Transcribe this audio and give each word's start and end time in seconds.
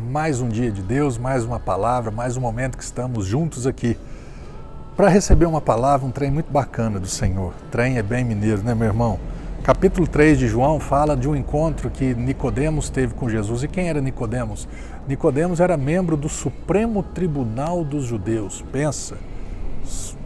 mais 0.00 0.40
um 0.40 0.48
dia 0.48 0.70
de 0.70 0.82
Deus, 0.82 1.18
mais 1.18 1.44
uma 1.44 1.60
palavra, 1.60 2.10
mais 2.10 2.36
um 2.36 2.40
momento 2.40 2.78
que 2.78 2.82
estamos 2.82 3.26
juntos 3.26 3.66
aqui 3.66 3.96
para 4.96 5.08
receber 5.08 5.44
uma 5.44 5.60
palavra, 5.60 6.06
um 6.06 6.10
trem 6.10 6.30
muito 6.30 6.50
bacana 6.50 6.98
do 6.98 7.06
Senhor. 7.06 7.52
Trem 7.70 7.98
é 7.98 8.02
bem 8.02 8.24
mineiro, 8.24 8.62
né, 8.62 8.74
meu 8.74 8.86
irmão? 8.86 9.18
Capítulo 9.62 10.06
3 10.08 10.38
de 10.38 10.48
João 10.48 10.80
fala 10.80 11.16
de 11.16 11.28
um 11.28 11.36
encontro 11.36 11.90
que 11.90 12.14
Nicodemos 12.14 12.88
teve 12.88 13.14
com 13.14 13.28
Jesus. 13.28 13.62
E 13.62 13.68
quem 13.68 13.88
era 13.88 14.00
Nicodemos? 14.00 14.66
Nicodemos 15.06 15.60
era 15.60 15.76
membro 15.76 16.16
do 16.16 16.28
Supremo 16.28 17.02
Tribunal 17.02 17.84
dos 17.84 18.04
Judeus. 18.04 18.64
Pensa, 18.72 19.16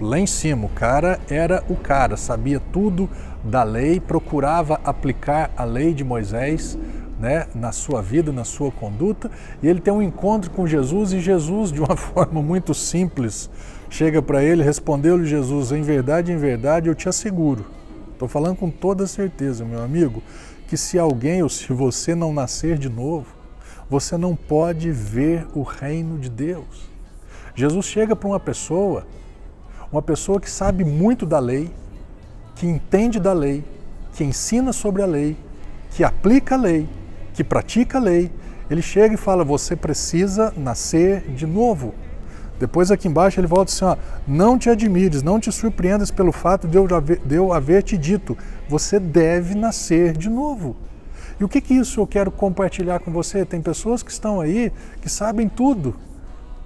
lá 0.00 0.18
em 0.18 0.26
cima, 0.26 0.66
o 0.66 0.70
cara 0.70 1.20
era 1.28 1.62
o 1.68 1.76
cara, 1.76 2.16
sabia 2.16 2.60
tudo 2.72 3.08
da 3.44 3.62
lei, 3.62 4.00
procurava 4.00 4.80
aplicar 4.82 5.50
a 5.56 5.64
lei 5.64 5.92
de 5.92 6.02
Moisés 6.02 6.76
né, 7.18 7.46
na 7.54 7.72
sua 7.72 8.00
vida, 8.00 8.32
na 8.32 8.44
sua 8.44 8.70
conduta, 8.70 9.30
e 9.62 9.66
ele 9.66 9.80
tem 9.80 9.92
um 9.92 10.02
encontro 10.02 10.50
com 10.50 10.66
Jesus 10.66 11.12
e 11.12 11.20
Jesus, 11.20 11.72
de 11.72 11.80
uma 11.80 11.96
forma 11.96 12.40
muito 12.40 12.72
simples, 12.74 13.50
chega 13.90 14.22
para 14.22 14.42
ele, 14.42 14.62
respondeu-lhe 14.62 15.26
Jesus: 15.26 15.72
Em 15.72 15.82
verdade, 15.82 16.32
em 16.32 16.36
verdade, 16.36 16.88
eu 16.88 16.94
te 16.94 17.08
asseguro, 17.08 17.66
estou 18.12 18.28
falando 18.28 18.56
com 18.56 18.70
toda 18.70 19.06
certeza, 19.06 19.64
meu 19.64 19.82
amigo, 19.82 20.22
que 20.68 20.76
se 20.76 20.98
alguém 20.98 21.42
ou 21.42 21.48
se 21.48 21.72
você 21.72 22.14
não 22.14 22.32
nascer 22.32 22.78
de 22.78 22.88
novo, 22.88 23.26
você 23.88 24.16
não 24.16 24.36
pode 24.36 24.90
ver 24.90 25.46
o 25.54 25.62
reino 25.62 26.18
de 26.18 26.28
Deus. 26.28 26.88
Jesus 27.54 27.86
chega 27.86 28.14
para 28.14 28.28
uma 28.28 28.38
pessoa, 28.38 29.06
uma 29.90 30.02
pessoa 30.02 30.38
que 30.38 30.50
sabe 30.50 30.84
muito 30.84 31.24
da 31.24 31.38
lei, 31.38 31.70
que 32.54 32.66
entende 32.66 33.18
da 33.18 33.32
lei, 33.32 33.64
que 34.12 34.22
ensina 34.22 34.72
sobre 34.72 35.02
a 35.02 35.06
lei, 35.06 35.36
que 35.92 36.04
aplica 36.04 36.54
a 36.54 36.58
lei, 36.58 36.88
que 37.38 37.44
pratica 37.44 37.98
a 37.98 38.00
lei, 38.00 38.32
ele 38.68 38.82
chega 38.82 39.14
e 39.14 39.16
fala: 39.16 39.44
você 39.44 39.76
precisa 39.76 40.52
nascer 40.56 41.20
de 41.36 41.46
novo. 41.46 41.94
Depois 42.58 42.90
aqui 42.90 43.06
embaixo 43.06 43.38
ele 43.38 43.46
volta 43.46 43.70
assim: 43.70 43.84
ó, 43.84 43.96
não 44.26 44.58
te 44.58 44.68
admires, 44.68 45.22
não 45.22 45.38
te 45.38 45.52
surpreendas 45.52 46.10
pelo 46.10 46.32
fato 46.32 46.66
de 46.66 46.76
eu, 46.76 46.92
haver, 46.92 47.20
de 47.24 47.36
eu 47.36 47.52
haver 47.52 47.84
te 47.84 47.96
dito, 47.96 48.36
você 48.68 48.98
deve 48.98 49.54
nascer 49.54 50.16
de 50.16 50.28
novo. 50.28 50.74
E 51.38 51.44
o 51.44 51.48
que, 51.48 51.60
que 51.60 51.74
isso 51.74 52.00
eu 52.00 52.08
quero 52.08 52.32
compartilhar 52.32 52.98
com 52.98 53.12
você? 53.12 53.44
Tem 53.44 53.62
pessoas 53.62 54.02
que 54.02 54.10
estão 54.10 54.40
aí 54.40 54.72
que 55.00 55.08
sabem 55.08 55.48
tudo 55.48 55.94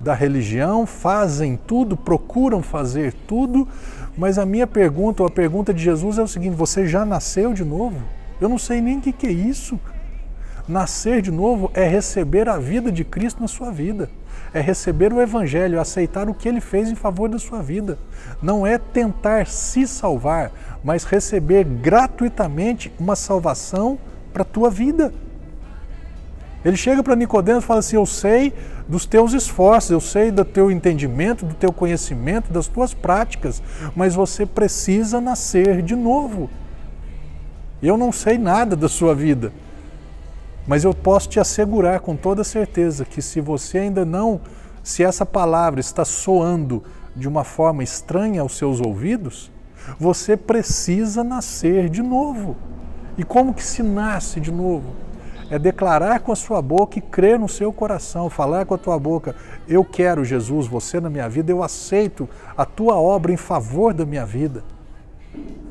da 0.00 0.14
religião, 0.14 0.86
fazem 0.86 1.58
tudo, 1.66 1.94
procuram 1.94 2.62
fazer 2.62 3.12
tudo, 3.28 3.68
mas 4.16 4.38
a 4.38 4.46
minha 4.46 4.66
pergunta, 4.66 5.22
ou 5.22 5.26
a 5.28 5.30
pergunta 5.30 5.74
de 5.74 5.82
Jesus 5.82 6.16
é 6.16 6.22
o 6.22 6.26
seguinte: 6.26 6.56
você 6.56 6.86
já 6.86 7.04
nasceu 7.04 7.52
de 7.52 7.66
novo? 7.66 8.02
Eu 8.40 8.48
não 8.48 8.56
sei 8.56 8.80
nem 8.80 8.96
o 8.96 9.02
que, 9.02 9.12
que 9.12 9.26
é 9.26 9.30
isso. 9.30 9.78
Nascer 10.66 11.20
de 11.20 11.30
novo 11.30 11.70
é 11.74 11.86
receber 11.86 12.48
a 12.48 12.58
vida 12.58 12.90
de 12.90 13.04
Cristo 13.04 13.40
na 13.40 13.48
sua 13.48 13.70
vida, 13.70 14.08
é 14.52 14.60
receber 14.60 15.12
o 15.12 15.20
Evangelho, 15.20 15.78
aceitar 15.78 16.26
o 16.28 16.32
que 16.32 16.48
ele 16.48 16.60
fez 16.60 16.88
em 16.90 16.94
favor 16.94 17.28
da 17.28 17.38
sua 17.38 17.62
vida. 17.62 17.98
Não 18.40 18.66
é 18.66 18.78
tentar 18.78 19.46
se 19.46 19.86
salvar, 19.86 20.50
mas 20.82 21.04
receber 21.04 21.64
gratuitamente 21.64 22.90
uma 22.98 23.14
salvação 23.14 23.98
para 24.32 24.40
a 24.42 24.46
tua 24.46 24.70
vida. 24.70 25.12
Ele 26.64 26.78
chega 26.78 27.02
para 27.02 27.14
Nicodemos 27.14 27.62
e 27.62 27.66
fala 27.66 27.80
assim: 27.80 27.96
Eu 27.96 28.06
sei 28.06 28.54
dos 28.88 29.04
teus 29.04 29.34
esforços, 29.34 29.90
eu 29.90 30.00
sei 30.00 30.30
do 30.30 30.46
teu 30.46 30.70
entendimento, 30.70 31.44
do 31.44 31.54
teu 31.54 31.72
conhecimento, 31.72 32.50
das 32.50 32.66
tuas 32.66 32.94
práticas, 32.94 33.62
mas 33.94 34.14
você 34.14 34.46
precisa 34.46 35.20
nascer 35.20 35.82
de 35.82 35.94
novo. 35.94 36.48
Eu 37.82 37.98
não 37.98 38.10
sei 38.10 38.38
nada 38.38 38.74
da 38.74 38.88
sua 38.88 39.14
vida, 39.14 39.52
mas 40.66 40.84
eu 40.84 40.94
posso 40.94 41.28
te 41.28 41.38
assegurar 41.38 42.00
com 42.00 42.16
toda 42.16 42.42
certeza 42.42 43.04
que 43.04 43.20
se 43.20 43.40
você 43.40 43.78
ainda 43.78 44.04
não, 44.04 44.40
se 44.82 45.02
essa 45.02 45.26
palavra 45.26 45.80
está 45.80 46.04
soando 46.04 46.82
de 47.14 47.28
uma 47.28 47.44
forma 47.44 47.82
estranha 47.82 48.40
aos 48.40 48.56
seus 48.56 48.80
ouvidos, 48.80 49.52
você 49.98 50.36
precisa 50.36 51.22
nascer 51.22 51.88
de 51.88 52.02
novo. 52.02 52.56
E 53.16 53.22
como 53.22 53.54
que 53.54 53.62
se 53.62 53.82
nasce 53.82 54.40
de 54.40 54.50
novo? 54.50 54.94
É 55.50 55.58
declarar 55.58 56.20
com 56.20 56.32
a 56.32 56.36
sua 56.36 56.60
boca 56.62 56.98
e 56.98 57.02
crer 57.02 57.38
no 57.38 57.48
seu 57.48 57.72
coração, 57.72 58.30
falar 58.30 58.64
com 58.64 58.74
a 58.74 58.78
tua 58.78 58.98
boca: 58.98 59.36
Eu 59.68 59.84
quero 59.84 60.24
Jesus, 60.24 60.66
você 60.66 60.98
na 60.98 61.10
minha 61.10 61.28
vida, 61.28 61.52
eu 61.52 61.62
aceito 61.62 62.28
a 62.56 62.64
tua 62.64 62.96
obra 62.96 63.30
em 63.30 63.36
favor 63.36 63.92
da 63.92 64.06
minha 64.06 64.24
vida. 64.24 64.64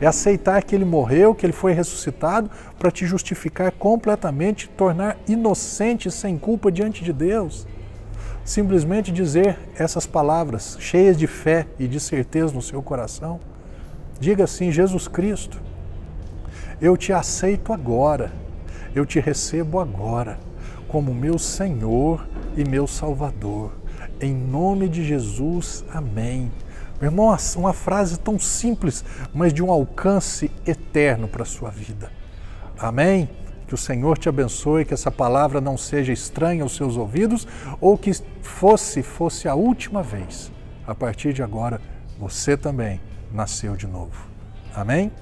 É 0.00 0.06
aceitar 0.06 0.62
que 0.62 0.74
ele 0.74 0.84
morreu, 0.84 1.34
que 1.34 1.46
ele 1.46 1.52
foi 1.52 1.72
ressuscitado 1.72 2.50
para 2.78 2.90
te 2.90 3.06
justificar 3.06 3.72
completamente, 3.72 4.68
tornar 4.68 5.16
inocente, 5.28 6.10
sem 6.10 6.36
culpa 6.36 6.70
diante 6.70 7.04
de 7.04 7.12
Deus. 7.12 7.66
Simplesmente 8.44 9.10
dizer 9.10 9.58
essas 9.76 10.06
palavras 10.06 10.76
cheias 10.80 11.16
de 11.16 11.26
fé 11.26 11.66
e 11.78 11.86
de 11.86 11.98
certeza 11.98 12.52
no 12.52 12.60
seu 12.60 12.82
coração. 12.82 13.40
Diga 14.20 14.44
assim: 14.44 14.70
Jesus 14.70 15.08
Cristo, 15.08 15.60
eu 16.80 16.96
te 16.96 17.12
aceito 17.12 17.72
agora, 17.72 18.32
eu 18.94 19.06
te 19.06 19.18
recebo 19.20 19.80
agora 19.80 20.38
como 20.88 21.14
meu 21.14 21.38
Senhor 21.38 22.26
e 22.56 22.68
meu 22.68 22.86
Salvador. 22.86 23.72
Em 24.20 24.32
nome 24.32 24.88
de 24.88 25.04
Jesus, 25.04 25.84
amém. 25.92 26.52
Meu 27.04 27.10
irmão, 27.10 27.36
uma 27.56 27.74
frase 27.74 28.18
tão 28.18 28.38
simples, 28.38 29.04
mas 29.34 29.52
de 29.52 29.62
um 29.62 29.70
alcance 29.70 30.50
eterno 30.66 31.28
para 31.28 31.42
a 31.42 31.44
sua 31.44 31.68
vida. 31.68 32.10
Amém? 32.78 33.28
Que 33.68 33.74
o 33.74 33.76
Senhor 33.76 34.16
te 34.16 34.26
abençoe, 34.26 34.86
que 34.86 34.94
essa 34.94 35.10
palavra 35.10 35.60
não 35.60 35.76
seja 35.76 36.14
estranha 36.14 36.62
aos 36.62 36.74
seus 36.74 36.96
ouvidos 36.96 37.46
ou 37.78 37.98
que 37.98 38.10
fosse, 38.40 39.02
fosse 39.02 39.46
a 39.46 39.54
última 39.54 40.02
vez. 40.02 40.50
A 40.86 40.94
partir 40.94 41.34
de 41.34 41.42
agora, 41.42 41.78
você 42.18 42.56
também 42.56 43.02
nasceu 43.30 43.76
de 43.76 43.86
novo. 43.86 44.26
Amém? 44.74 45.12